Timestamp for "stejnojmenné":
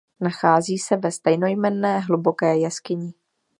1.11-1.99